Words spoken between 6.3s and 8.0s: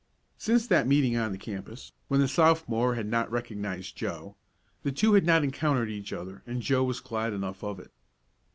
and Joe was glad enough of it.